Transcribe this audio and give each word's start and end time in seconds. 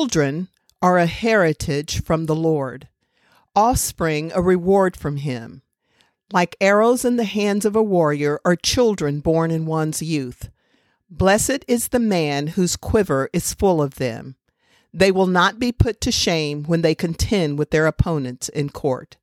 Children 0.00 0.48
are 0.80 0.96
a 0.96 1.04
heritage 1.04 2.02
from 2.02 2.24
the 2.24 2.34
Lord, 2.34 2.88
offspring 3.54 4.32
a 4.34 4.40
reward 4.40 4.96
from 4.96 5.18
Him. 5.18 5.60
Like 6.32 6.56
arrows 6.58 7.04
in 7.04 7.16
the 7.16 7.24
hands 7.24 7.66
of 7.66 7.76
a 7.76 7.82
warrior 7.82 8.40
are 8.42 8.56
children 8.56 9.20
born 9.20 9.50
in 9.50 9.66
one's 9.66 10.00
youth. 10.00 10.48
Blessed 11.10 11.66
is 11.68 11.88
the 11.88 11.98
man 11.98 12.46
whose 12.46 12.76
quiver 12.76 13.28
is 13.34 13.52
full 13.52 13.82
of 13.82 13.96
them. 13.96 14.36
They 14.90 15.10
will 15.10 15.26
not 15.26 15.58
be 15.58 15.70
put 15.70 16.00
to 16.00 16.10
shame 16.10 16.64
when 16.64 16.80
they 16.80 16.94
contend 16.94 17.58
with 17.58 17.68
their 17.68 17.86
opponents 17.86 18.48
in 18.48 18.70
court. 18.70 19.18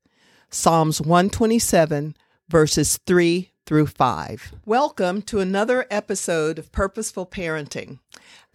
Psalms 0.52 1.02
127, 1.02 2.16
verses 2.50 3.00
3 3.08 3.50
through 3.68 3.86
5. 3.86 4.54
Welcome 4.66 5.22
to 5.24 5.42
another 5.42 5.86
episode 5.92 6.58
of 6.58 6.72
Purposeful 6.72 7.26
Parenting. 7.26 8.00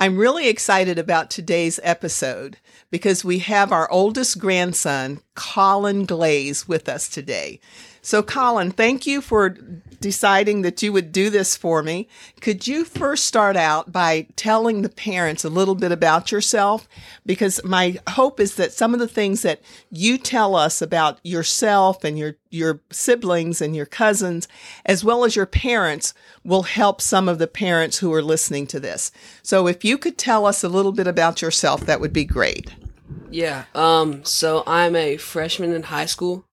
I'm 0.00 0.16
really 0.16 0.48
excited 0.48 0.98
about 0.98 1.30
today's 1.30 1.78
episode 1.82 2.56
because 2.90 3.22
we 3.22 3.40
have 3.40 3.70
our 3.70 3.88
oldest 3.92 4.38
grandson, 4.38 5.20
Colin 5.34 6.06
Glaze, 6.06 6.66
with 6.66 6.88
us 6.88 7.10
today. 7.10 7.60
So, 8.00 8.22
Colin, 8.22 8.70
thank 8.70 9.06
you 9.06 9.20
for 9.20 9.54
deciding 10.02 10.60
that 10.62 10.82
you 10.82 10.92
would 10.92 11.12
do 11.12 11.30
this 11.30 11.56
for 11.56 11.82
me. 11.82 12.08
Could 12.42 12.66
you 12.66 12.84
first 12.84 13.24
start 13.24 13.56
out 13.56 13.90
by 13.90 14.26
telling 14.36 14.82
the 14.82 14.90
parents 14.90 15.44
a 15.44 15.48
little 15.48 15.74
bit 15.74 15.92
about 15.92 16.30
yourself? 16.30 16.86
Because 17.24 17.64
my 17.64 17.98
hope 18.10 18.38
is 18.38 18.56
that 18.56 18.72
some 18.72 18.92
of 18.92 19.00
the 19.00 19.08
things 19.08 19.40
that 19.42 19.62
you 19.90 20.18
tell 20.18 20.54
us 20.54 20.82
about 20.82 21.18
yourself 21.22 22.04
and 22.04 22.18
your, 22.18 22.36
your 22.50 22.80
siblings 22.90 23.62
and 23.62 23.74
your 23.74 23.86
cousins, 23.86 24.46
as 24.84 25.02
well 25.02 25.24
as 25.24 25.34
your 25.34 25.46
parents, 25.46 26.12
will 26.44 26.64
help 26.64 27.00
some 27.00 27.28
of 27.28 27.38
the 27.38 27.46
parents 27.46 27.98
who 27.98 28.12
are 28.12 28.22
listening 28.22 28.66
to 28.66 28.80
this. 28.80 29.10
So, 29.42 29.66
if 29.66 29.84
you 29.84 29.96
could 29.96 30.18
tell 30.18 30.44
us 30.44 30.62
a 30.62 30.68
little 30.68 30.92
bit 30.92 31.06
about 31.06 31.40
yourself, 31.40 31.86
that 31.86 32.00
would 32.00 32.12
be 32.12 32.24
great. 32.24 32.74
Yeah. 33.30 33.64
Um. 33.74 34.24
So 34.24 34.62
I'm 34.66 34.94
a 34.94 35.16
freshman 35.16 35.72
in 35.72 35.84
high 35.84 36.06
school 36.06 36.44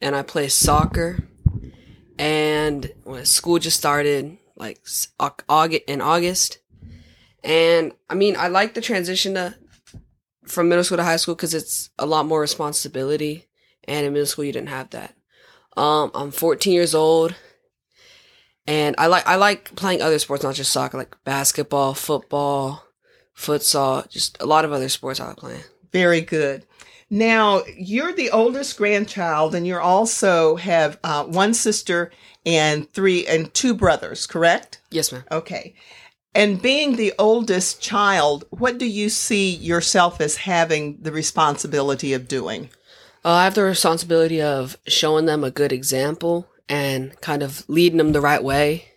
and 0.00 0.14
I 0.14 0.22
play 0.22 0.48
soccer. 0.48 1.24
And 2.18 2.90
when 3.04 3.24
school 3.26 3.58
just 3.58 3.76
started, 3.76 4.38
like 4.56 4.80
August 5.48 5.82
in 5.86 6.00
August, 6.00 6.58
and 7.44 7.92
I 8.08 8.14
mean, 8.14 8.36
I 8.36 8.48
like 8.48 8.74
the 8.74 8.80
transition 8.80 9.34
to 9.34 9.54
from 10.46 10.68
middle 10.68 10.84
school 10.84 10.96
to 10.96 11.04
high 11.04 11.16
school 11.16 11.34
because 11.34 11.54
it's 11.54 11.90
a 11.98 12.06
lot 12.06 12.26
more 12.26 12.40
responsibility, 12.40 13.46
and 13.84 14.06
in 14.06 14.12
middle 14.12 14.26
school 14.26 14.44
you 14.44 14.52
didn't 14.52 14.68
have 14.68 14.90
that. 14.90 15.14
Um, 15.76 16.10
I'm 16.14 16.30
14 16.30 16.72
years 16.72 16.94
old, 16.94 17.34
and 18.66 18.94
I 18.98 19.06
like 19.06 19.26
I 19.26 19.36
like 19.36 19.74
playing 19.76 20.00
other 20.00 20.18
sports, 20.18 20.42
not 20.42 20.54
just 20.54 20.72
soccer, 20.72 20.96
like 20.96 21.16
basketball, 21.24 21.94
football, 21.94 22.84
futsal, 23.36 24.08
just 24.10 24.40
a 24.40 24.46
lot 24.46 24.64
of 24.64 24.72
other 24.72 24.88
sports 24.88 25.20
I 25.20 25.28
like 25.28 25.36
playing. 25.36 25.62
Very 25.92 26.22
good. 26.22 26.64
Now, 27.08 27.62
you're 27.76 28.12
the 28.12 28.30
oldest 28.30 28.76
grandchild, 28.76 29.54
and 29.54 29.66
you 29.66 29.78
also 29.78 30.56
have 30.56 30.98
uh, 31.04 31.24
one 31.24 31.54
sister 31.54 32.10
and 32.44 32.90
three 32.92 33.26
and 33.26 33.52
two 33.54 33.74
brothers, 33.74 34.26
correct? 34.26 34.80
Yes, 34.90 35.12
ma'am. 35.12 35.24
Okay. 35.30 35.74
And 36.34 36.60
being 36.60 36.96
the 36.96 37.14
oldest 37.18 37.80
child, 37.80 38.44
what 38.50 38.78
do 38.78 38.86
you 38.86 39.08
see 39.08 39.54
yourself 39.54 40.20
as 40.20 40.36
having 40.36 40.98
the 41.00 41.12
responsibility 41.12 42.12
of 42.12 42.28
doing? 42.28 42.70
Uh, 43.24 43.30
I 43.30 43.44
have 43.44 43.54
the 43.54 43.62
responsibility 43.62 44.42
of 44.42 44.76
showing 44.86 45.26
them 45.26 45.42
a 45.44 45.50
good 45.50 45.72
example 45.72 46.48
and 46.68 47.18
kind 47.20 47.42
of 47.42 47.64
leading 47.68 47.98
them 47.98 48.12
the 48.12 48.20
right 48.20 48.42
way, 48.42 48.88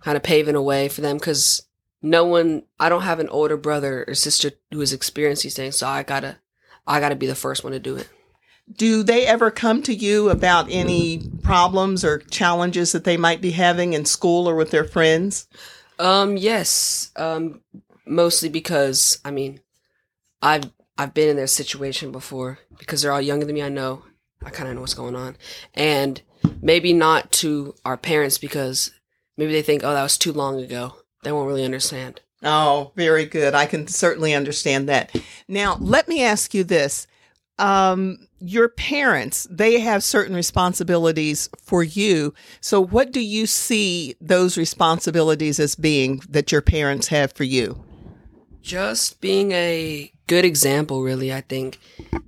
kind 0.00 0.16
of 0.16 0.22
paving 0.22 0.56
a 0.56 0.62
way 0.62 0.88
for 0.88 1.00
them 1.00 1.16
because 1.16 1.66
no 2.02 2.26
one, 2.26 2.64
I 2.78 2.88
don't 2.88 3.02
have 3.02 3.18
an 3.18 3.30
older 3.30 3.56
brother 3.56 4.04
or 4.06 4.14
sister 4.14 4.52
who 4.70 4.80
has 4.80 4.92
experienced 4.92 5.44
these 5.44 5.56
things, 5.56 5.76
so 5.76 5.88
I 5.88 6.02
gotta 6.02 6.38
I 6.86 7.00
got 7.00 7.10
to 7.10 7.16
be 7.16 7.26
the 7.26 7.34
first 7.34 7.64
one 7.64 7.72
to 7.72 7.78
do 7.78 7.96
it. 7.96 8.08
Do 8.72 9.02
they 9.02 9.26
ever 9.26 9.50
come 9.50 9.82
to 9.82 9.94
you 9.94 10.30
about 10.30 10.70
any 10.70 11.28
problems 11.42 12.04
or 12.04 12.18
challenges 12.18 12.92
that 12.92 13.04
they 13.04 13.16
might 13.16 13.42
be 13.42 13.50
having 13.50 13.92
in 13.92 14.06
school 14.06 14.48
or 14.48 14.54
with 14.54 14.70
their 14.70 14.84
friends? 14.84 15.46
Um, 15.98 16.36
yes. 16.36 17.10
Um, 17.16 17.60
mostly 18.06 18.48
because 18.48 19.18
I 19.24 19.30
mean, 19.30 19.60
I've 20.42 20.70
I've 20.96 21.14
been 21.14 21.28
in 21.28 21.36
their 21.36 21.46
situation 21.46 22.12
before 22.12 22.58
because 22.78 23.02
they're 23.02 23.12
all 23.12 23.20
younger 23.20 23.46
than 23.46 23.54
me. 23.54 23.62
I 23.62 23.68
know. 23.68 24.04
I 24.44 24.50
kind 24.50 24.68
of 24.68 24.74
know 24.74 24.82
what's 24.82 24.94
going 24.94 25.16
on, 25.16 25.36
and 25.74 26.20
maybe 26.60 26.92
not 26.92 27.32
to 27.32 27.74
our 27.84 27.96
parents 27.96 28.36
because 28.38 28.90
maybe 29.36 29.52
they 29.52 29.62
think, 29.62 29.82
oh, 29.82 29.92
that 29.92 30.02
was 30.02 30.18
too 30.18 30.32
long 30.32 30.60
ago. 30.60 30.96
They 31.22 31.32
won't 31.32 31.48
really 31.48 31.64
understand. 31.64 32.20
Oh, 32.44 32.92
very 32.94 33.24
good. 33.24 33.54
I 33.54 33.66
can 33.66 33.86
certainly 33.88 34.34
understand 34.34 34.88
that. 34.88 35.16
Now, 35.48 35.76
let 35.80 36.08
me 36.08 36.22
ask 36.22 36.52
you 36.52 36.62
this. 36.62 37.06
Um, 37.58 38.28
your 38.40 38.68
parents, 38.68 39.46
they 39.50 39.80
have 39.80 40.04
certain 40.04 40.34
responsibilities 40.34 41.48
for 41.62 41.82
you. 41.82 42.34
So, 42.60 42.80
what 42.80 43.12
do 43.12 43.20
you 43.20 43.46
see 43.46 44.16
those 44.20 44.58
responsibilities 44.58 45.58
as 45.58 45.74
being 45.74 46.20
that 46.28 46.52
your 46.52 46.60
parents 46.60 47.08
have 47.08 47.32
for 47.32 47.44
you? 47.44 47.82
Just 48.60 49.20
being 49.20 49.52
a 49.52 50.12
good 50.26 50.44
example, 50.44 51.02
really, 51.02 51.32
I 51.32 51.42
think, 51.42 51.78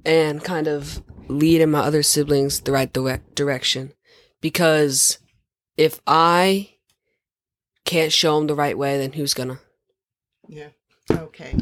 and 0.05 0.43
kind 0.43 0.69
of 0.69 1.03
leading 1.29 1.73
my 1.73 1.81
other 1.81 2.03
siblings 2.03 2.61
the 2.61 2.73
right 2.73 2.93
direct 2.93 3.35
direction. 3.35 3.93
Because 4.41 5.19
if 5.77 6.01
I 6.07 6.71
can't 7.85 8.13
show 8.13 8.39
them 8.39 8.47
the 8.47 8.55
right 8.55 8.79
way, 8.79 8.97
then 8.99 9.13
who's 9.13 9.35
gonna? 9.35 9.59
Yeah. 10.49 10.69
Okay. 11.11 11.55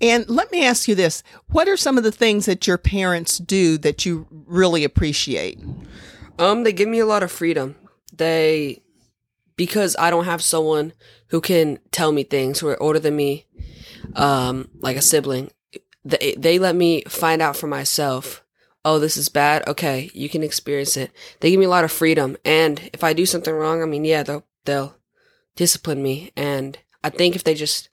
And 0.00 0.28
let 0.28 0.52
me 0.52 0.64
ask 0.64 0.86
you 0.86 0.94
this. 0.94 1.22
What 1.48 1.68
are 1.68 1.76
some 1.76 1.96
of 1.96 2.04
the 2.04 2.12
things 2.12 2.46
that 2.46 2.66
your 2.66 2.78
parents 2.78 3.38
do 3.38 3.78
that 3.78 4.04
you 4.04 4.26
really 4.30 4.84
appreciate? 4.84 5.58
Um, 6.38 6.64
they 6.64 6.72
give 6.72 6.88
me 6.88 6.98
a 6.98 7.06
lot 7.06 7.22
of 7.22 7.32
freedom. 7.32 7.76
They 8.12 8.82
because 9.56 9.96
I 9.98 10.10
don't 10.10 10.24
have 10.24 10.42
someone 10.42 10.92
who 11.28 11.40
can 11.40 11.78
tell 11.90 12.12
me 12.12 12.24
things 12.24 12.60
who 12.60 12.68
are 12.68 12.82
older 12.82 12.98
than 12.98 13.16
me, 13.16 13.46
um, 14.16 14.68
like 14.80 14.96
a 14.96 15.02
sibling. 15.02 15.50
They 16.04 16.34
they 16.36 16.58
let 16.58 16.74
me 16.74 17.02
find 17.08 17.40
out 17.40 17.56
for 17.56 17.66
myself. 17.66 18.44
Oh, 18.84 18.98
this 18.98 19.16
is 19.16 19.28
bad. 19.28 19.66
Okay, 19.68 20.10
you 20.12 20.28
can 20.28 20.42
experience 20.42 20.96
it. 20.96 21.12
They 21.40 21.50
give 21.50 21.60
me 21.60 21.66
a 21.66 21.70
lot 21.70 21.84
of 21.84 21.92
freedom, 21.92 22.36
and 22.44 22.90
if 22.92 23.04
I 23.04 23.12
do 23.12 23.24
something 23.24 23.54
wrong, 23.54 23.82
I 23.82 23.86
mean, 23.86 24.04
yeah, 24.04 24.22
they'll 24.22 24.44
they'll 24.64 24.96
discipline 25.56 26.02
me. 26.02 26.32
And 26.36 26.78
I 27.04 27.10
think 27.10 27.36
if 27.36 27.44
they 27.44 27.54
just 27.54 27.88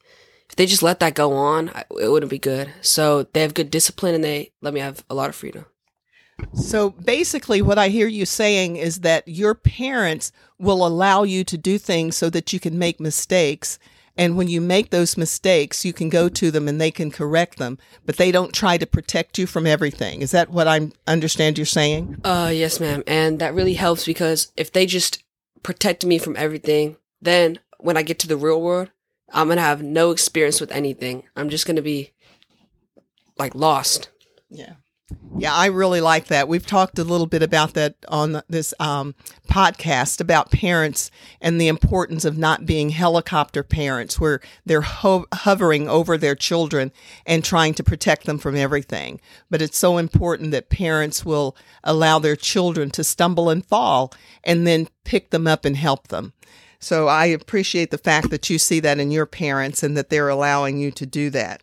if 0.49 0.55
they 0.55 0.65
just 0.65 0.83
let 0.83 0.99
that 0.99 1.13
go 1.13 1.33
on, 1.33 1.69
it 1.69 2.09
wouldn't 2.09 2.31
be 2.31 2.39
good. 2.39 2.71
So 2.81 3.23
they 3.23 3.41
have 3.41 3.53
good 3.53 3.71
discipline 3.71 4.15
and 4.15 4.23
they 4.23 4.51
let 4.61 4.73
me 4.73 4.79
have 4.79 5.03
a 5.09 5.15
lot 5.15 5.29
of 5.29 5.35
freedom. 5.35 5.65
So 6.53 6.91
basically, 6.91 7.61
what 7.61 7.77
I 7.77 7.89
hear 7.89 8.07
you 8.07 8.25
saying 8.25 8.77
is 8.77 9.01
that 9.01 9.27
your 9.27 9.53
parents 9.53 10.31
will 10.57 10.85
allow 10.85 11.23
you 11.23 11.43
to 11.43 11.57
do 11.57 11.77
things 11.77 12.17
so 12.17 12.29
that 12.29 12.53
you 12.53 12.59
can 12.59 12.79
make 12.79 12.99
mistakes. 12.99 13.77
And 14.17 14.35
when 14.35 14.47
you 14.47 14.59
make 14.59 14.89
those 14.89 15.17
mistakes, 15.17 15.85
you 15.85 15.93
can 15.93 16.09
go 16.09 16.27
to 16.29 16.51
them 16.51 16.67
and 16.67 16.79
they 16.79 16.91
can 16.91 17.11
correct 17.11 17.57
them, 17.57 17.77
but 18.05 18.17
they 18.17 18.31
don't 18.31 18.53
try 18.53 18.77
to 18.77 18.85
protect 18.85 19.37
you 19.37 19.47
from 19.47 19.65
everything. 19.65 20.21
Is 20.21 20.31
that 20.31 20.49
what 20.49 20.67
I 20.67 20.91
understand 21.07 21.57
you're 21.57 21.65
saying? 21.65 22.19
Uh, 22.23 22.51
yes, 22.53 22.79
ma'am. 22.79 23.03
And 23.07 23.39
that 23.39 23.53
really 23.53 23.75
helps 23.75 24.05
because 24.05 24.51
if 24.57 24.71
they 24.71 24.85
just 24.85 25.23
protect 25.63 26.05
me 26.05 26.17
from 26.17 26.35
everything, 26.35 26.97
then 27.21 27.59
when 27.79 27.95
I 27.95 28.01
get 28.01 28.19
to 28.19 28.27
the 28.27 28.37
real 28.37 28.61
world, 28.61 28.89
I'm 29.33 29.47
gonna 29.47 29.61
have 29.61 29.81
no 29.81 30.11
experience 30.11 30.59
with 30.59 30.71
anything. 30.71 31.23
I'm 31.35 31.49
just 31.49 31.65
gonna 31.65 31.81
be 31.81 32.11
like 33.37 33.55
lost. 33.55 34.09
Yeah. 34.49 34.73
Yeah, 35.37 35.53
I 35.55 35.67
really 35.67 36.01
like 36.01 36.27
that. 36.27 36.47
We've 36.47 36.65
talked 36.65 36.99
a 36.99 37.03
little 37.03 37.25
bit 37.25 37.41
about 37.41 37.73
that 37.73 37.95
on 38.09 38.43
this 38.47 38.73
um, 38.79 39.15
podcast 39.47 40.19
about 40.19 40.51
parents 40.51 41.09
and 41.41 41.59
the 41.59 41.67
importance 41.67 42.25
of 42.25 42.37
not 42.37 42.65
being 42.65 42.89
helicopter 42.89 43.63
parents, 43.63 44.19
where 44.19 44.39
they're 44.65 44.81
ho- 44.81 45.25
hovering 45.33 45.87
over 45.87 46.17
their 46.17 46.35
children 46.35 46.91
and 47.25 47.43
trying 47.43 47.73
to 47.75 47.83
protect 47.83 48.25
them 48.25 48.37
from 48.37 48.55
everything. 48.55 49.19
But 49.49 49.61
it's 49.61 49.77
so 49.77 49.97
important 49.97 50.51
that 50.51 50.69
parents 50.69 51.25
will 51.25 51.55
allow 51.83 52.19
their 52.19 52.35
children 52.35 52.91
to 52.91 53.03
stumble 53.03 53.49
and 53.49 53.65
fall 53.65 54.13
and 54.43 54.67
then 54.67 54.89
pick 55.05 55.31
them 55.31 55.47
up 55.47 55.65
and 55.65 55.77
help 55.77 56.09
them. 56.09 56.33
So 56.79 57.07
I 57.07 57.25
appreciate 57.25 57.91
the 57.91 57.97
fact 57.97 58.29
that 58.29 58.49
you 58.49 58.57
see 58.57 58.79
that 58.79 58.99
in 58.99 59.11
your 59.11 59.25
parents 59.25 59.83
and 59.83 59.97
that 59.97 60.09
they're 60.09 60.29
allowing 60.29 60.77
you 60.77 60.91
to 60.91 61.05
do 61.05 61.29
that. 61.31 61.61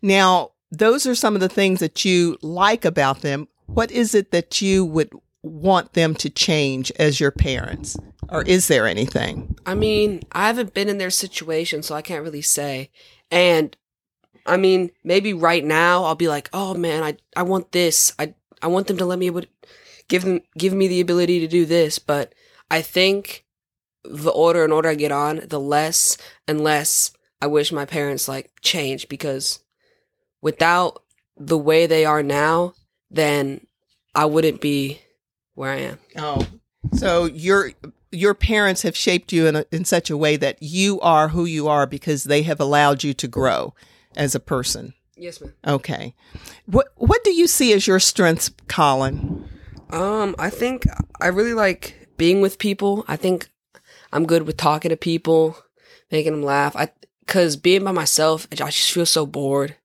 Now, 0.00 0.52
those 0.70 1.06
are 1.06 1.14
some 1.14 1.34
of 1.34 1.40
the 1.40 1.48
things 1.48 1.80
that 1.80 2.04
you 2.04 2.38
like 2.42 2.84
about 2.84 3.20
them. 3.20 3.48
What 3.66 3.90
is 3.90 4.14
it 4.14 4.30
that 4.30 4.62
you 4.62 4.84
would 4.84 5.10
want 5.42 5.94
them 5.94 6.14
to 6.14 6.30
change 6.30 6.92
as 6.98 7.20
your 7.20 7.30
parents? 7.30 7.96
Or 8.28 8.42
is 8.42 8.68
there 8.68 8.86
anything? 8.86 9.56
I 9.66 9.74
mean, 9.74 10.22
I 10.32 10.46
haven't 10.46 10.74
been 10.74 10.88
in 10.88 10.98
their 10.98 11.10
situation, 11.10 11.82
so 11.82 11.94
I 11.94 12.02
can't 12.02 12.22
really 12.24 12.42
say. 12.42 12.90
And 13.30 13.76
I 14.46 14.56
mean, 14.56 14.90
maybe 15.04 15.34
right 15.34 15.64
now 15.64 16.04
I'll 16.04 16.14
be 16.14 16.28
like, 16.28 16.48
"Oh 16.52 16.74
man, 16.74 17.02
I 17.02 17.16
I 17.36 17.42
want 17.42 17.72
this. 17.72 18.12
I 18.18 18.34
I 18.62 18.68
want 18.68 18.86
them 18.86 18.96
to 18.96 19.04
let 19.04 19.18
me 19.18 19.30
give 20.08 20.22
them 20.22 20.40
give 20.56 20.72
me 20.72 20.88
the 20.88 21.00
ability 21.00 21.40
to 21.40 21.48
do 21.48 21.66
this." 21.66 21.98
But 21.98 22.34
I 22.70 22.80
think 22.80 23.44
the 24.04 24.30
order 24.30 24.64
and 24.64 24.72
order 24.72 24.88
I 24.88 24.94
get 24.94 25.12
on, 25.12 25.42
the 25.48 25.60
less 25.60 26.16
and 26.46 26.62
less 26.62 27.12
I 27.40 27.46
wish 27.46 27.72
my 27.72 27.84
parents 27.84 28.28
like 28.28 28.50
changed 28.60 29.08
because 29.08 29.60
without 30.40 31.02
the 31.36 31.58
way 31.58 31.86
they 31.86 32.04
are 32.04 32.22
now, 32.22 32.74
then 33.10 33.66
I 34.14 34.26
wouldn't 34.26 34.60
be 34.60 35.00
where 35.54 35.72
I 35.72 35.78
am. 35.78 35.98
Oh, 36.16 36.46
so 36.92 37.24
your 37.24 37.72
your 38.12 38.34
parents 38.34 38.82
have 38.82 38.96
shaped 38.96 39.32
you 39.32 39.46
in 39.46 39.56
a, 39.56 39.64
in 39.72 39.84
such 39.84 40.10
a 40.10 40.16
way 40.16 40.36
that 40.36 40.62
you 40.62 41.00
are 41.00 41.28
who 41.28 41.44
you 41.44 41.66
are 41.66 41.86
because 41.86 42.24
they 42.24 42.42
have 42.42 42.60
allowed 42.60 43.02
you 43.02 43.14
to 43.14 43.26
grow 43.26 43.74
as 44.16 44.34
a 44.34 44.40
person. 44.40 44.94
Yes, 45.16 45.40
ma'am. 45.40 45.54
Okay. 45.66 46.14
What 46.66 46.88
what 46.96 47.24
do 47.24 47.32
you 47.32 47.46
see 47.46 47.72
as 47.72 47.86
your 47.86 48.00
strengths, 48.00 48.50
Colin? 48.68 49.48
Um, 49.90 50.34
I 50.38 50.48
think 50.48 50.86
I 51.20 51.26
really 51.26 51.54
like 51.54 52.08
being 52.16 52.40
with 52.40 52.58
people. 52.58 53.04
I 53.08 53.16
think 53.16 53.48
I'm 54.12 54.26
good 54.26 54.42
with 54.42 54.56
talking 54.56 54.90
to 54.90 54.96
people, 54.96 55.56
making 56.10 56.32
them 56.32 56.42
laugh. 56.42 56.76
I 56.76 56.90
cuz 57.26 57.56
being 57.56 57.84
by 57.84 57.92
myself, 57.92 58.46
I 58.52 58.56
just 58.56 58.92
feel 58.92 59.06
so 59.06 59.26
bored. 59.26 59.76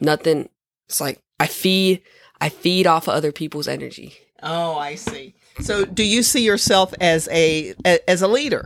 Nothing 0.00 0.48
it's 0.88 1.00
like 1.00 1.20
I 1.40 1.46
feed 1.46 2.02
I 2.40 2.48
feed 2.48 2.86
off 2.86 3.08
of 3.08 3.14
other 3.14 3.32
people's 3.32 3.68
energy. 3.68 4.14
Oh, 4.42 4.76
I 4.76 4.96
see. 4.96 5.34
So, 5.60 5.84
do 5.84 6.02
you 6.02 6.22
see 6.22 6.44
yourself 6.44 6.92
as 7.00 7.28
a 7.30 7.74
as 8.06 8.22
a 8.22 8.28
leader? 8.28 8.64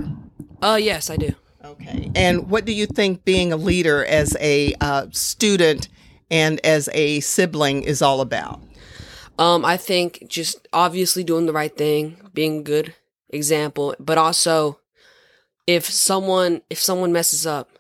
Uh 0.60 0.78
yes, 0.80 1.10
I 1.10 1.16
do. 1.16 1.34
Okay. 1.64 2.10
And 2.14 2.48
what 2.50 2.64
do 2.64 2.72
you 2.72 2.86
think 2.86 3.24
being 3.24 3.52
a 3.52 3.56
leader 3.56 4.04
as 4.04 4.36
a 4.40 4.74
uh, 4.80 5.06
student 5.10 5.88
and 6.30 6.64
as 6.64 6.88
a 6.94 7.20
sibling 7.20 7.82
is 7.82 8.00
all 8.00 8.20
about? 8.20 8.60
Um, 9.38 9.64
I 9.64 9.76
think 9.76 10.24
just 10.28 10.66
obviously 10.72 11.24
doing 11.24 11.46
the 11.46 11.52
right 11.52 11.74
thing, 11.76 12.16
being 12.32 12.60
a 12.60 12.62
good 12.62 12.94
example, 13.30 13.94
but 14.00 14.18
also 14.18 14.80
if 15.68 15.84
someone 15.84 16.62
if 16.70 16.80
someone 16.80 17.12
messes 17.12 17.46
up, 17.46 17.78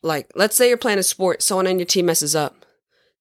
like 0.00 0.30
let's 0.36 0.54
say 0.54 0.68
you're 0.68 0.76
playing 0.76 1.00
a 1.00 1.02
sport, 1.02 1.42
someone 1.42 1.66
on 1.66 1.80
your 1.80 1.84
team 1.84 2.06
messes 2.06 2.36
up. 2.36 2.64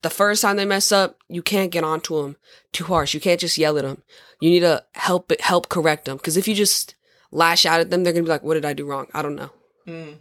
The 0.03 0.12
first 0.12 0.44
time 0.44 0.57
they 0.57 0.63
mess 0.63 0.91
up, 0.91 1.18
you 1.27 1.41
can't 1.41 1.71
get 1.71 1.83
onto 1.83 2.21
them 2.21 2.38
too 2.71 2.86
harsh. 2.86 3.15
You 3.15 3.19
can't 3.19 3.39
just 3.39 3.57
yell 3.57 3.77
at 3.80 3.83
them. 3.83 4.03
You 4.39 4.51
need 4.51 4.59
to 4.59 4.86
help 4.94 5.33
help 5.41 5.69
correct 5.69 6.06
them 6.06 6.18
because 6.18 6.38
if 6.38 6.47
you 6.47 6.53
just 6.53 6.94
lash 7.31 7.65
out 7.65 7.81
at 7.81 7.89
them, 7.89 8.03
they're 8.03 8.13
gonna 8.13 8.24
be 8.24 8.30
like, 8.30 8.44
"What 8.44 8.53
did 8.53 8.63
I 8.63 8.74
do 8.74 8.86
wrong? 8.86 9.07
I 9.12 9.24
don't 9.24 9.36
know." 9.36 9.50
Mm. 9.88 10.19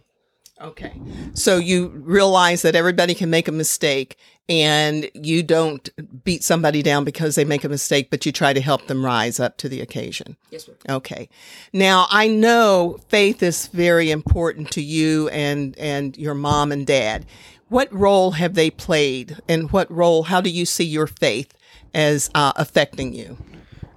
Okay. 0.61 0.93
So 1.33 1.57
you 1.57 1.87
realize 1.87 2.63
that 2.63 2.75
everybody 2.75 3.13
can 3.13 3.29
make 3.29 3.47
a 3.47 3.51
mistake 3.51 4.17
and 4.49 5.09
you 5.13 5.43
don't 5.43 5.89
beat 6.23 6.43
somebody 6.43 6.81
down 6.81 7.03
because 7.03 7.35
they 7.35 7.45
make 7.45 7.63
a 7.63 7.69
mistake, 7.69 8.09
but 8.09 8.25
you 8.25 8.31
try 8.31 8.51
to 8.51 8.59
help 8.59 8.87
them 8.87 9.05
rise 9.05 9.39
up 9.39 9.57
to 9.57 9.69
the 9.69 9.79
occasion. 9.79 10.35
Yes, 10.49 10.67
ma'am. 10.67 10.77
Okay. 10.89 11.29
Now 11.71 12.07
I 12.09 12.27
know 12.27 12.99
faith 13.07 13.41
is 13.41 13.67
very 13.67 14.11
important 14.11 14.71
to 14.71 14.81
you 14.81 15.29
and, 15.29 15.77
and 15.77 16.17
your 16.17 16.33
mom 16.33 16.71
and 16.71 16.85
dad. 16.85 17.25
What 17.69 17.93
role 17.93 18.31
have 18.31 18.55
they 18.55 18.71
played 18.71 19.37
and 19.47 19.71
what 19.71 19.89
role, 19.91 20.23
how 20.23 20.41
do 20.41 20.49
you 20.49 20.65
see 20.65 20.83
your 20.83 21.07
faith 21.07 21.53
as 21.93 22.31
uh, 22.33 22.53
affecting 22.55 23.13
you? 23.13 23.37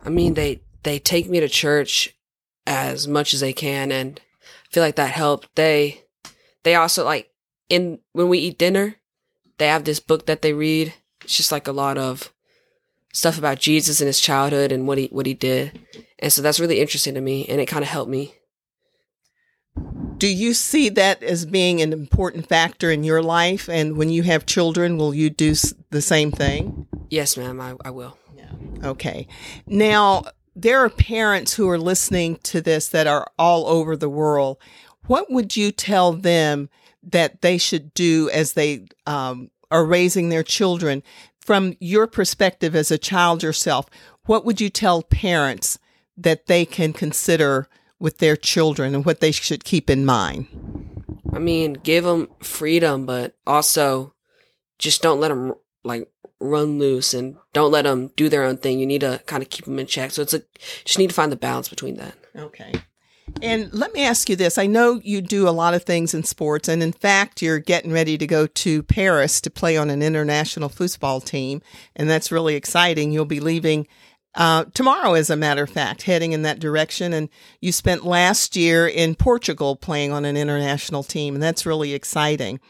I 0.05 0.11
mean, 0.11 0.35
they, 0.35 0.61
they 0.82 0.99
take 0.99 1.29
me 1.31 1.41
to 1.41 1.49
church 1.49 2.14
as 2.67 3.09
much 3.09 3.32
as 3.32 3.41
they 3.41 3.55
can 3.55 3.91
and 3.91 4.20
I 4.44 4.75
feel 4.75 4.82
like 4.82 4.97
that 4.97 5.11
helped. 5.11 5.56
They 5.56 6.01
they 6.62 6.75
also 6.75 7.05
like 7.05 7.31
in 7.69 7.99
when 8.12 8.29
we 8.29 8.38
eat 8.38 8.59
dinner, 8.59 8.97
they 9.59 9.69
have 9.69 9.85
this 9.85 10.00
book 10.00 10.26
that 10.26 10.43
they 10.43 10.53
read. 10.53 10.94
It's 11.25 11.37
just 11.37 11.53
like 11.53 11.69
a 11.69 11.73
lot 11.73 11.99
of 11.99 12.32
stuff 13.12 13.38
about 13.38 13.61
Jesus 13.61 14.00
and 14.00 14.06
his 14.06 14.20
childhood 14.20 14.73
and 14.73 14.87
what 14.87 14.99
he 14.99 15.06
what 15.06 15.26
he 15.26 15.35
did. 15.35 15.79
And 16.19 16.32
so 16.32 16.43
that's 16.43 16.61
really 16.61 16.81
interesting 16.81 17.14
to 17.14 17.20
me 17.20 17.47
and 17.47 17.61
it 17.61 17.67
kind 17.67 17.82
of 17.82 17.88
helped 17.88 18.11
me. 18.11 18.35
Do 20.19 20.29
you 20.29 20.55
see 20.55 20.88
that 20.91 21.23
as 21.23 21.47
being 21.47 21.81
an 21.81 21.93
important 21.93 22.49
factor 22.49 22.91
in 22.91 23.03
your 23.03 23.23
life 23.23 23.69
and 23.69 23.97
when 23.97 24.09
you 24.09 24.23
have 24.23 24.47
children 24.47 24.97
will 24.97 25.14
you 25.14 25.31
do 25.31 25.55
the 25.91 26.03
same 26.03 26.31
thing? 26.31 26.87
Yes, 27.11 27.37
ma'am, 27.37 27.61
I, 27.61 27.75
I 27.85 27.91
will. 27.91 28.17
Yeah. 28.37 28.50
Okay. 28.85 29.26
Now, 29.67 30.23
there 30.55 30.81
are 30.81 30.91
parents 30.91 31.55
who 31.55 31.69
are 31.69 31.79
listening 31.79 32.37
to 32.44 32.61
this 32.61 32.88
that 32.88 33.06
are 33.06 33.26
all 33.38 33.67
over 33.67 33.97
the 33.97 34.09
world. 34.09 34.59
What 35.06 35.31
would 35.31 35.56
you 35.56 35.72
tell 35.72 36.12
them 36.12 36.69
that 37.02 37.43
they 37.43 37.58
should 37.58 37.93
do 37.94 38.31
as 38.31 38.52
they 38.52 38.87
um, 39.06 39.50
are 39.70 39.84
raising 39.84 40.28
their 40.28 40.43
children 40.43 41.02
from 41.40 41.75
your 41.81 42.06
perspective 42.06 42.76
as 42.76 42.90
a 42.90 42.99
child 42.99 43.43
yourself? 43.43 43.87
What 44.26 44.44
would 44.44 44.60
you 44.60 44.70
tell 44.70 45.02
parents 45.02 45.78
that 46.16 46.46
they 46.46 46.64
can 46.64 46.93
consider 46.93 47.69
with 47.99 48.19
their 48.19 48.37
children 48.37 48.94
and 48.94 49.04
what 49.04 49.20
they 49.20 49.32
should 49.32 49.64
keep 49.64 49.90
in 49.90 50.04
mind? 50.04 50.46
I 51.32 51.38
mean, 51.38 51.75
give 51.75 52.04
them 52.04 52.28
freedom, 52.40 53.06
but 53.06 53.37
also 53.46 54.14
just 54.78 55.02
don't 55.02 55.20
let 55.20 55.28
them 55.28 55.54
like 55.84 56.08
run 56.40 56.78
loose 56.78 57.14
and 57.14 57.37
don't 57.52 57.70
let 57.70 57.82
them 57.82 58.10
do 58.16 58.28
their 58.28 58.44
own 58.44 58.56
thing. 58.56 58.78
You 58.78 58.87
need 58.87 59.00
to 59.00 59.20
kind 59.26 59.43
of 59.43 59.50
keep 59.50 59.64
them 59.64 59.78
in 59.78 59.87
check. 59.87 60.10
So 60.10 60.22
it's 60.22 60.34
a 60.34 60.43
just 60.84 60.99
need 60.99 61.08
to 61.08 61.14
find 61.14 61.32
the 61.32 61.37
balance 61.37 61.69
between 61.69 61.96
that. 61.96 62.14
Okay. 62.37 62.72
And 63.40 63.73
let 63.73 63.93
me 63.93 64.05
ask 64.05 64.29
you 64.29 64.37
this. 64.37 64.58
I 64.58 64.67
know 64.67 65.00
you 65.02 65.20
do 65.20 65.49
a 65.49 65.50
lot 65.50 65.75
of 65.75 65.82
things 65.82 66.14
in 66.14 66.23
sports, 66.23 66.69
and 66.69 66.82
in 66.82 66.93
fact, 66.93 67.43
you're 67.43 67.58
getting 67.58 67.93
ready 67.93 68.19
to 68.19 68.26
go 68.26 68.46
to 68.46 68.82
Paris 68.84 69.40
to 69.40 69.50
play 69.50 69.76
on 69.76 69.90
an 69.90 70.02
international 70.02 70.69
football 70.69 71.20
team, 71.20 71.62
and 71.96 72.08
that's 72.08 72.31
really 72.31 72.55
exciting. 72.55 73.11
You'll 73.11 73.25
be 73.25 73.40
leaving 73.40 73.88
uh, 74.34 74.64
tomorrow, 74.75 75.14
as 75.14 75.29
a 75.29 75.37
matter 75.37 75.64
of 75.64 75.70
fact, 75.70 76.02
heading 76.02 76.33
in 76.33 76.42
that 76.42 76.61
direction. 76.61 77.12
And 77.12 77.28
you 77.61 77.73
spent 77.73 78.04
last 78.04 78.56
year 78.56 78.87
in 78.87 79.14
Portugal 79.14 79.76
playing 79.76 80.12
on 80.12 80.25
an 80.25 80.37
international 80.37 81.02
team, 81.02 81.35
and 81.35 81.42
that's 81.42 81.66
really 81.66 81.95
exciting. 81.95 82.61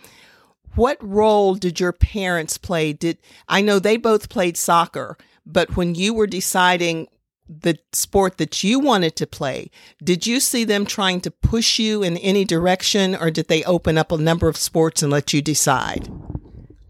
What 0.75 0.97
role 1.03 1.55
did 1.55 1.81
your 1.81 1.93
parents 1.93 2.57
play? 2.57 2.93
Did 2.93 3.19
I 3.47 3.61
know 3.61 3.79
they 3.79 3.97
both 3.97 4.29
played 4.29 4.57
soccer, 4.57 5.19
but 5.45 5.77
when 5.77 5.95
you 5.95 6.15
were 6.15 6.27
deciding 6.27 7.09
the 7.49 7.79
sport 7.93 8.39
that 8.39 8.63
you 8.63 8.79
wanted 8.79 9.17
to 9.17 9.27
play, 9.27 9.71
did 10.03 10.27
you 10.27 10.41
see 10.41 10.65
them 10.65 10.87
trying 10.87 11.21
to 11.23 11.31
push 11.31 11.79
you 11.79 12.03
in 12.03 12.17
any 12.19 12.45
direction 12.45 13.15
or 13.15 13.31
did 13.31 13.49
they 13.49 13.65
open 13.65 13.99
up 13.99 14.13
a 14.13 14.19
number 14.19 14.49
of 14.49 14.57
sports 14.57 15.03
and 15.03 15.13
let 15.13 15.33
you 15.33 15.43
decide? 15.43 16.09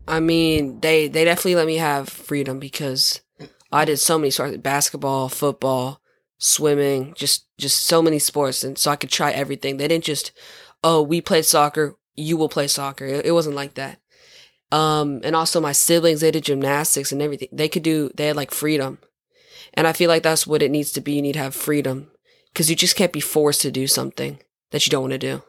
I 0.07 0.21
mean, 0.21 0.81
they 0.81 1.09
they 1.09 1.25
definitely 1.25 1.55
let 1.55 1.67
me 1.67 1.77
have 1.77 2.09
freedom 2.09 2.59
because 2.59 3.21
I 3.71 3.85
did 3.85 3.99
so 3.99 4.19
many 4.19 4.31
sports, 4.31 4.57
basketball, 4.59 5.29
football, 5.29 6.01
swimming, 6.39 7.15
just 7.17 7.47
just 7.57 7.83
so 7.83 8.03
many 8.03 8.19
sports 8.19 8.65
and 8.65 8.77
so 8.77 8.91
I 8.91 8.97
could 8.97 9.11
try 9.11 9.31
everything. 9.31 9.77
They 9.77 9.89
didn't 9.89 10.05
just, 10.05 10.33
"Oh, 10.83 11.03
we 11.03 11.21
played 11.21 11.45
soccer, 11.45 11.97
you 12.15 12.37
will 12.37 12.49
play 12.49 12.67
soccer. 12.67 13.07
It, 13.07 13.27
it 13.27 13.33
wasn't 13.33 13.57
like 13.57 13.75
that. 13.75 13.99
Um, 14.71 15.21
and 15.23 15.37
also 15.37 15.61
my 15.61 15.73
siblings, 15.73 16.21
they 16.21 16.31
did 16.31 16.45
gymnastics 16.45 17.13
and 17.13 17.21
everything. 17.21 17.49
They 17.53 17.69
could 17.69 17.83
do, 17.83 18.11
they 18.15 18.29
had 18.29 18.37
like 18.37 18.51
freedom. 18.51 18.99
And 19.75 19.87
I 19.87 19.93
feel 19.93 20.09
like 20.09 20.23
that's 20.23 20.47
what 20.47 20.63
it 20.63 20.71
needs 20.71 20.93
to 20.93 21.01
be. 21.01 21.15
You 21.15 21.23
need 21.23 21.33
to 21.33 21.39
have 21.39 21.55
freedom 21.55 22.11
because 22.53 22.69
you 22.69 22.77
just 22.77 22.97
can't 22.97 23.13
be 23.13 23.21
forced 23.21 23.63
to 23.63 23.71
do 23.71 23.87
something 23.87 24.39
that 24.71 24.87
you 24.87 24.91
don't 24.91 25.03
want 25.03 25.13
to 25.13 25.19
do. 25.19 25.43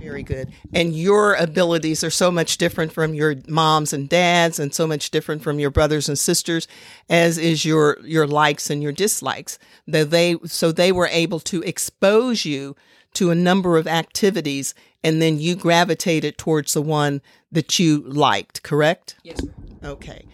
Very 0.00 0.22
good. 0.22 0.50
And 0.72 0.94
your 0.94 1.34
abilities 1.34 2.02
are 2.02 2.10
so 2.10 2.30
much 2.30 2.56
different 2.56 2.90
from 2.92 3.12
your 3.12 3.36
moms 3.46 3.92
and 3.92 4.08
dads 4.08 4.58
and 4.58 4.74
so 4.74 4.86
much 4.86 5.10
different 5.10 5.42
from 5.42 5.58
your 5.58 5.70
brothers 5.70 6.08
and 6.08 6.18
sisters 6.18 6.66
as 7.10 7.36
is 7.36 7.66
your 7.66 7.98
your 8.02 8.26
likes 8.26 8.70
and 8.70 8.82
your 8.82 8.92
dislikes. 8.92 9.58
That 9.86 10.10
they 10.10 10.36
so 10.46 10.72
they 10.72 10.90
were 10.90 11.08
able 11.08 11.38
to 11.40 11.62
expose 11.62 12.46
you 12.46 12.76
to 13.14 13.30
a 13.30 13.34
number 13.34 13.76
of 13.76 13.86
activities 13.86 14.74
and 15.02 15.20
then 15.20 15.38
you 15.38 15.54
gravitated 15.54 16.38
towards 16.38 16.72
the 16.72 16.82
one 16.82 17.20
that 17.52 17.78
you 17.78 18.00
liked, 18.06 18.62
correct? 18.62 19.16
Yes. 19.22 19.40
Okay. 19.84 20.24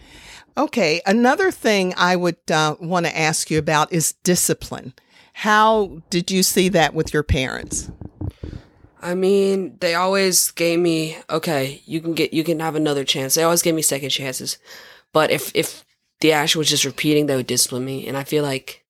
Okay. 0.57 1.01
Another 1.05 1.51
thing 1.51 1.93
I 1.97 2.15
would 2.15 2.37
uh, 2.51 2.75
want 2.79 3.05
to 3.05 3.17
ask 3.17 3.49
you 3.49 3.57
about 3.57 3.91
is 3.91 4.13
discipline. 4.23 4.93
How 5.33 6.01
did 6.09 6.29
you 6.29 6.43
see 6.43 6.69
that 6.69 6.93
with 6.93 7.13
your 7.13 7.23
parents? 7.23 7.89
I 9.01 9.15
mean, 9.15 9.77
they 9.79 9.95
always 9.95 10.51
gave 10.51 10.79
me, 10.79 11.17
okay, 11.29 11.81
you 11.85 12.01
can 12.01 12.13
get, 12.13 12.33
you 12.33 12.43
can 12.43 12.59
have 12.59 12.75
another 12.75 13.03
chance. 13.03 13.33
They 13.33 13.43
always 13.43 13.63
gave 13.63 13.73
me 13.73 13.81
second 13.81 14.09
chances. 14.09 14.59
But 15.13 15.31
if, 15.31 15.51
if 15.55 15.83
the 16.19 16.33
action 16.33 16.59
was 16.59 16.69
just 16.69 16.85
repeating, 16.85 17.25
they 17.25 17.35
would 17.35 17.47
discipline 17.47 17.83
me. 17.83 18.07
And 18.07 18.15
I 18.15 18.23
feel 18.23 18.43
like 18.43 18.85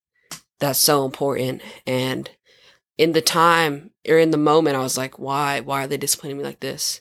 that's 0.59 0.79
so 0.79 1.05
important. 1.05 1.61
And 1.87 2.29
in 2.97 3.13
the 3.13 3.21
time 3.21 3.91
or 4.07 4.17
in 4.17 4.31
the 4.31 4.37
moment, 4.37 4.75
I 4.75 4.81
was 4.81 4.97
like, 4.97 5.17
why? 5.17 5.61
Why 5.61 5.85
are 5.85 5.87
they 5.87 5.97
disciplining 5.97 6.37
me 6.37 6.43
like 6.43 6.59
this? 6.59 6.99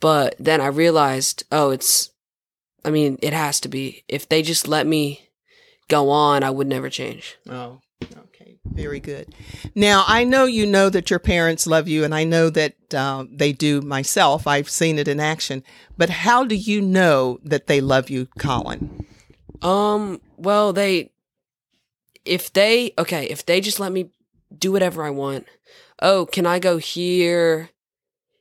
But 0.00 0.36
then 0.38 0.60
I 0.60 0.66
realized, 0.66 1.42
oh, 1.50 1.70
it's, 1.70 2.10
I 2.84 2.90
mean, 2.90 3.18
it 3.22 3.32
has 3.32 3.60
to 3.60 3.68
be. 3.68 4.04
If 4.08 4.28
they 4.28 4.42
just 4.42 4.68
let 4.68 4.86
me 4.86 5.28
go 5.88 6.10
on, 6.10 6.42
I 6.42 6.50
would 6.50 6.66
never 6.66 6.90
change. 6.90 7.36
Oh, 7.48 7.80
okay. 8.02 8.58
Very 8.64 9.00
good. 9.00 9.34
Now, 9.74 10.04
I 10.06 10.24
know 10.24 10.44
you 10.44 10.66
know 10.66 10.90
that 10.90 11.10
your 11.10 11.18
parents 11.18 11.66
love 11.66 11.88
you, 11.88 12.04
and 12.04 12.14
I 12.14 12.24
know 12.24 12.50
that 12.50 12.74
uh, 12.94 13.24
they 13.30 13.52
do 13.52 13.80
myself. 13.80 14.46
I've 14.46 14.70
seen 14.70 14.98
it 14.98 15.08
in 15.08 15.20
action. 15.20 15.62
But 15.96 16.10
how 16.10 16.44
do 16.44 16.54
you 16.54 16.80
know 16.80 17.38
that 17.44 17.66
they 17.66 17.80
love 17.80 18.10
you, 18.10 18.26
Colin? 18.38 19.06
Um, 19.62 20.20
well, 20.36 20.72
they, 20.72 21.10
if 22.24 22.52
they, 22.52 22.92
okay, 22.98 23.26
if 23.26 23.46
they 23.46 23.60
just 23.60 23.80
let 23.80 23.92
me 23.92 24.10
do 24.56 24.72
whatever 24.72 25.04
I 25.04 25.10
want. 25.10 25.46
Oh, 26.00 26.26
can 26.26 26.46
I 26.46 26.58
go 26.58 26.78
here? 26.78 27.70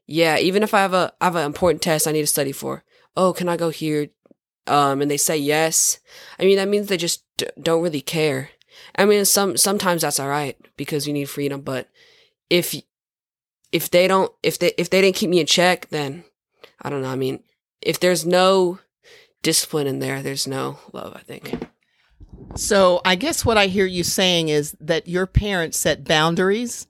Yeah, 0.05 0.37
even 0.37 0.63
if 0.63 0.73
I 0.73 0.79
have 0.79 0.93
a 0.93 1.13
I 1.21 1.25
have 1.25 1.35
an 1.35 1.45
important 1.45 1.81
test 1.81 2.07
I 2.07 2.11
need 2.11 2.21
to 2.21 2.27
study 2.27 2.51
for. 2.51 2.83
Oh, 3.15 3.33
can 3.33 3.47
I 3.47 3.57
go 3.57 3.69
here? 3.69 4.07
Um, 4.67 5.01
and 5.01 5.11
they 5.11 5.17
say 5.17 5.37
yes. 5.37 5.99
I 6.39 6.45
mean, 6.45 6.57
that 6.57 6.69
means 6.69 6.87
they 6.87 6.97
just 6.97 7.23
d- 7.37 7.47
don't 7.61 7.83
really 7.83 8.01
care. 8.01 8.49
I 8.95 9.05
mean, 9.05 9.25
some 9.25 9.57
sometimes 9.57 10.01
that's 10.01 10.19
all 10.19 10.29
right 10.29 10.57
because 10.77 11.07
you 11.07 11.13
need 11.13 11.29
freedom, 11.29 11.61
but 11.61 11.87
if 12.49 12.75
if 13.71 13.89
they 13.89 14.07
don't 14.07 14.31
if 14.43 14.59
they 14.59 14.71
if 14.77 14.89
they 14.89 15.01
didn't 15.01 15.15
keep 15.15 15.29
me 15.29 15.39
in 15.39 15.45
check, 15.47 15.89
then 15.89 16.23
I 16.81 16.89
don't 16.89 17.01
know. 17.01 17.09
I 17.09 17.15
mean, 17.15 17.43
if 17.81 17.99
there's 17.99 18.25
no 18.25 18.79
discipline 19.41 19.87
in 19.87 19.99
there, 19.99 20.21
there's 20.21 20.47
no 20.47 20.79
love. 20.93 21.13
I 21.15 21.21
think. 21.21 21.67
So 22.55 23.01
I 23.03 23.15
guess 23.15 23.43
what 23.43 23.57
I 23.57 23.67
hear 23.67 23.85
you 23.85 24.03
saying 24.03 24.49
is 24.49 24.75
that 24.79 25.07
your 25.07 25.25
parents 25.25 25.79
set 25.79 26.05
boundaries, 26.05 26.87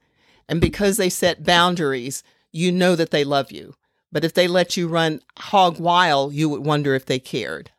and 0.47 0.59
because 0.59 0.97
they 0.97 1.09
set 1.09 1.43
boundaries, 1.43 2.23
you 2.51 2.71
know 2.71 2.95
that 2.95 3.11
they 3.11 3.23
love 3.23 3.51
you. 3.51 3.73
But 4.13 4.23
if 4.23 4.35
they 4.35 4.47
let 4.47 4.77
you 4.77 4.87
run 4.87 5.21
hog 5.37 5.79
wild, 5.79 6.33
you 6.33 6.47
would 6.47 6.63
wonder 6.63 6.93
if 6.93 7.07
they 7.07 7.17
cared. 7.17 7.71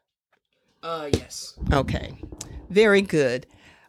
Uh, 0.83 1.09
yes. 1.15 1.55
Okay, 1.73 2.19
very 2.69 3.01
good. 3.01 3.47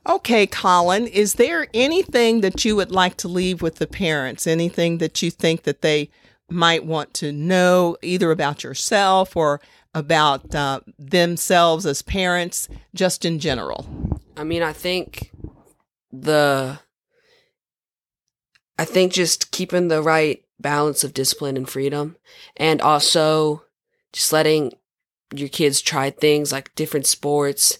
Okay, 0.07 0.45
Colin, 0.45 1.07
is 1.07 1.33
there 1.33 1.67
anything 1.73 2.41
that 2.41 2.63
you 2.63 2.75
would 2.75 2.91
like 2.91 3.17
to 3.17 3.27
leave 3.27 3.63
with 3.63 3.77
the 3.77 3.87
parents? 3.87 4.45
Anything 4.45 4.99
that 4.99 5.23
you 5.23 5.31
think 5.31 5.63
that 5.63 5.81
they 5.81 6.11
might 6.47 6.85
want 6.85 7.15
to 7.15 7.31
know 7.31 7.97
either 8.03 8.29
about 8.29 8.63
yourself 8.63 9.35
or 9.35 9.59
about 9.95 10.53
uh, 10.53 10.81
themselves 10.99 11.87
as 11.87 12.03
parents, 12.03 12.69
just 12.93 13.25
in 13.25 13.39
general? 13.39 13.87
I 14.37 14.43
mean, 14.43 14.61
I 14.61 14.71
think 14.71 15.31
the 16.11 16.79
I 18.77 18.85
think 18.85 19.13
just 19.13 19.49
keeping 19.49 19.87
the 19.87 20.03
right 20.03 20.44
balance 20.59 21.03
of 21.03 21.13
discipline 21.13 21.57
and 21.57 21.69
freedom 21.69 22.15
and 22.55 22.81
also 22.81 23.63
just 24.13 24.31
letting 24.31 24.74
your 25.33 25.50
kids 25.50 25.81
try 25.81 26.09
things 26.09 26.51
like 26.51 26.74
different 26.75 27.05
sports. 27.05 27.79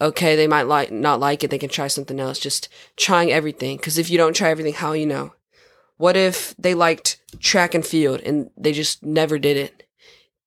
Okay, 0.00 0.36
they 0.36 0.46
might 0.46 0.62
like 0.62 0.90
not 0.90 1.20
like 1.20 1.42
it, 1.42 1.50
they 1.50 1.58
can 1.58 1.68
try 1.68 1.88
something 1.88 2.20
else. 2.20 2.38
Just 2.38 2.68
trying 2.96 3.32
everything 3.32 3.78
cuz 3.78 3.98
if 3.98 4.10
you 4.10 4.18
don't 4.18 4.34
try 4.34 4.50
everything, 4.50 4.74
how 4.74 4.92
you 4.92 5.06
know? 5.06 5.34
What 5.96 6.16
if 6.16 6.54
they 6.58 6.74
liked 6.74 7.20
track 7.38 7.74
and 7.74 7.86
field 7.86 8.20
and 8.20 8.50
they 8.56 8.72
just 8.72 9.04
never 9.04 9.38
did 9.38 9.56
it 9.56 9.86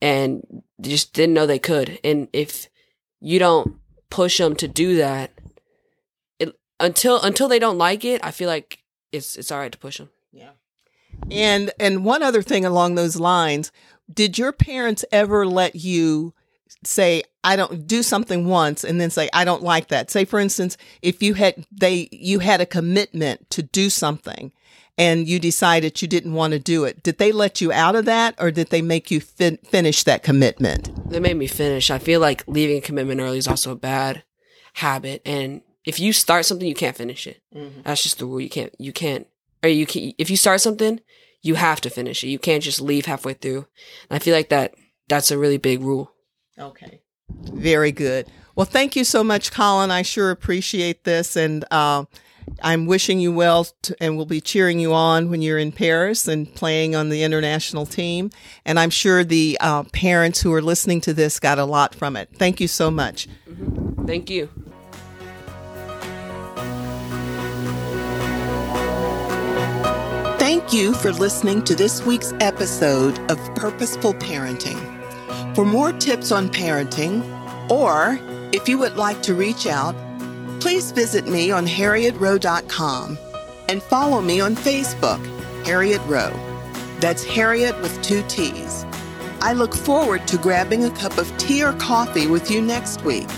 and 0.01 0.63
just 0.81 1.13
didn't 1.13 1.33
know 1.33 1.45
they 1.45 1.59
could? 1.59 1.99
And 2.03 2.27
if 2.33 2.67
you 3.19 3.39
don't 3.39 3.77
push 4.09 4.37
them 4.37 4.55
to 4.57 4.67
do 4.67 4.97
that, 4.97 5.31
it, 6.39 6.53
until 6.79 7.21
until 7.21 7.47
they 7.47 7.59
don't 7.59 7.77
like 7.77 8.03
it, 8.03 8.21
I 8.23 8.31
feel 8.31 8.49
like 8.49 8.79
it's 9.11 9.35
it's 9.35 9.51
all 9.51 9.59
right 9.59 9.71
to 9.71 9.77
push 9.77 9.97
them. 9.97 10.09
Yeah. 11.27 11.37
And 11.37 11.71
and 11.79 12.05
one 12.05 12.23
other 12.23 12.41
thing 12.41 12.65
along 12.65 12.95
those 12.95 13.17
lines, 13.17 13.71
did 14.11 14.37
your 14.37 14.51
parents 14.51 15.03
ever 15.11 15.45
let 15.45 15.75
you 15.75 16.33
say 16.83 17.23
I 17.43 17.55
don't 17.55 17.87
do 17.87 18.03
something 18.03 18.47
once 18.47 18.83
and 18.83 18.99
then 18.99 19.09
say 19.09 19.29
I 19.33 19.45
don't 19.45 19.63
like 19.63 19.87
that? 19.89 20.11
Say 20.11 20.25
for 20.25 20.39
instance, 20.39 20.77
if 21.01 21.21
you 21.21 21.33
had 21.33 21.65
they 21.71 22.09
you 22.11 22.39
had 22.39 22.61
a 22.61 22.65
commitment 22.65 23.49
to 23.51 23.63
do 23.63 23.89
something 23.89 24.51
and 24.97 25.27
you 25.27 25.39
decided 25.39 26.01
you 26.01 26.07
didn't 26.07 26.33
want 26.33 26.53
to 26.53 26.59
do 26.59 26.83
it. 26.83 27.03
Did 27.03 27.19
they 27.19 27.31
let 27.31 27.61
you 27.61 27.71
out 27.71 27.95
of 27.95 28.05
that 28.05 28.35
or 28.39 28.51
did 28.51 28.69
they 28.69 28.81
make 28.81 29.11
you 29.11 29.19
fin- 29.19 29.59
finish 29.63 30.03
that 30.03 30.23
commitment? 30.23 31.09
They 31.09 31.19
made 31.19 31.37
me 31.37 31.47
finish. 31.47 31.91
I 31.91 31.99
feel 31.99 32.19
like 32.19 32.43
leaving 32.47 32.77
a 32.77 32.81
commitment 32.81 33.21
early 33.21 33.37
is 33.37 33.47
also 33.47 33.71
a 33.71 33.75
bad 33.75 34.23
habit 34.73 35.21
and 35.25 35.61
if 35.85 35.99
you 35.99 36.13
start 36.13 36.45
something 36.45 36.67
you 36.67 36.75
can't 36.75 36.97
finish 36.97 37.27
it. 37.27 37.41
Mm-hmm. 37.55 37.81
That's 37.83 38.03
just 38.03 38.19
the 38.19 38.25
rule. 38.25 38.41
You 38.41 38.49
can't 38.49 38.73
you 38.79 38.91
can't 38.91 39.27
or 39.63 39.69
you 39.69 39.85
can 39.85 40.13
if 40.17 40.29
you 40.29 40.37
start 40.37 40.61
something, 40.61 40.99
you 41.41 41.55
have 41.55 41.81
to 41.81 41.89
finish 41.89 42.23
it. 42.23 42.27
You 42.27 42.39
can't 42.39 42.63
just 42.63 42.81
leave 42.81 43.05
halfway 43.05 43.33
through. 43.33 43.67
And 44.09 44.15
I 44.15 44.19
feel 44.19 44.35
like 44.35 44.49
that 44.49 44.75
that's 45.07 45.31
a 45.31 45.37
really 45.37 45.57
big 45.57 45.81
rule. 45.81 46.11
Okay. 46.59 47.01
Very 47.29 47.91
good. 47.91 48.27
Well, 48.55 48.65
thank 48.65 48.95
you 48.95 49.03
so 49.03 49.23
much, 49.23 49.51
Colin. 49.51 49.91
I 49.91 50.01
sure 50.01 50.31
appreciate 50.31 51.03
this. 51.03 51.35
And 51.35 51.63
uh, 51.69 52.05
I'm 52.63 52.85
wishing 52.87 53.19
you 53.19 53.31
well 53.31 53.67
to, 53.83 53.95
and 54.01 54.17
we'll 54.17 54.25
be 54.25 54.41
cheering 54.41 54.79
you 54.79 54.93
on 54.93 55.29
when 55.29 55.41
you're 55.41 55.59
in 55.59 55.71
Paris 55.71 56.27
and 56.27 56.53
playing 56.55 56.95
on 56.95 57.09
the 57.09 57.23
international 57.23 57.85
team. 57.85 58.31
And 58.65 58.79
I'm 58.79 58.89
sure 58.89 59.23
the 59.23 59.57
uh, 59.61 59.83
parents 59.93 60.41
who 60.41 60.53
are 60.53 60.61
listening 60.61 61.01
to 61.01 61.13
this 61.13 61.39
got 61.39 61.59
a 61.59 61.65
lot 61.65 61.93
from 61.93 62.15
it. 62.15 62.29
Thank 62.35 62.59
you 62.59 62.67
so 62.67 62.89
much. 62.89 63.27
Mm-hmm. 63.47 64.05
Thank 64.05 64.29
you. 64.29 64.49
Thank 70.47 70.71
you 70.71 70.93
for 70.93 71.11
listening 71.11 71.61
to 71.65 71.75
this 71.75 72.05
week's 72.05 72.31
episode 72.39 73.19
of 73.29 73.37
Purposeful 73.55 74.13
Parenting. 74.13 74.79
For 75.53 75.65
more 75.65 75.91
tips 75.91 76.31
on 76.31 76.47
parenting, 76.47 77.21
or 77.69 78.17
if 78.53 78.69
you 78.69 78.77
would 78.77 78.95
like 78.95 79.21
to 79.23 79.33
reach 79.33 79.67
out, 79.67 79.93
please 80.61 80.91
visit 80.93 81.27
me 81.27 81.51
on 81.51 81.67
harrietrow.com 81.67 83.17
and 83.67 83.83
follow 83.83 84.21
me 84.21 84.39
on 84.39 84.55
Facebook, 84.55 85.19
Harriett 85.65 86.01
Rowe. 86.07 86.31
That's 87.01 87.25
Harriett 87.25 87.77
with 87.81 88.01
two 88.01 88.23
T's. 88.29 88.85
I 89.41 89.51
look 89.51 89.75
forward 89.75 90.25
to 90.29 90.37
grabbing 90.37 90.85
a 90.85 90.91
cup 90.91 91.17
of 91.17 91.37
tea 91.37 91.61
or 91.61 91.73
coffee 91.73 92.27
with 92.27 92.49
you 92.49 92.61
next 92.61 93.03
week. 93.03 93.29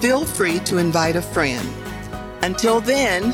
Feel 0.00 0.24
free 0.24 0.58
to 0.64 0.78
invite 0.78 1.14
a 1.14 1.22
friend. 1.22 1.68
Until 2.42 2.80
then, 2.80 3.32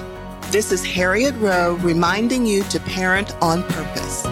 this 0.50 0.72
is 0.72 0.84
Harriett 0.84 1.34
Rowe 1.36 1.74
reminding 1.82 2.46
you 2.46 2.62
to 2.64 2.80
parent 2.80 3.34
on 3.42 3.62
purpose. 3.64 4.24